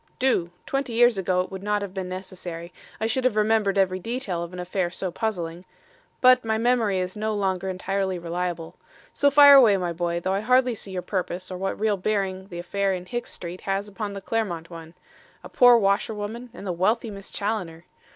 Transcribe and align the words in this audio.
"Do. 0.17 0.49
Twenty 0.65 0.93
years 0.93 1.19
ago 1.19 1.41
it 1.41 1.51
would 1.51 1.61
not 1.61 1.83
have 1.83 1.93
been 1.93 2.09
necessary. 2.09 2.73
I 2.99 3.05
should 3.05 3.23
have 3.23 3.35
remembered 3.35 3.77
every 3.77 3.99
detail 3.99 4.41
of 4.41 4.51
an 4.51 4.57
affair 4.59 4.89
so 4.89 5.11
puzzling. 5.11 5.63
But 6.21 6.43
my 6.43 6.57
memory 6.57 6.97
is 6.97 7.15
no 7.15 7.35
longer 7.35 7.69
entirely 7.69 8.17
reliable. 8.17 8.77
So 9.13 9.29
fire 9.29 9.53
away, 9.53 9.77
my 9.77 9.93
boy, 9.93 10.19
though 10.19 10.33
I 10.33 10.39
hardly 10.41 10.73
see 10.73 10.89
your 10.89 11.03
purpose 11.03 11.51
or 11.51 11.57
what 11.59 11.79
real 11.79 11.97
bearing 11.97 12.47
the 12.47 12.57
affair 12.57 12.95
in 12.95 13.05
Hicks 13.05 13.31
Street 13.31 13.61
has 13.61 13.87
upon 13.87 14.13
the 14.13 14.21
Clermont 14.21 14.71
one. 14.71 14.95
A 15.43 15.49
poor 15.49 15.77
washerwoman 15.77 16.49
and 16.51 16.65
the 16.65 16.71
wealthy 16.71 17.11
Miss 17.11 17.29
Challoner! 17.29 17.85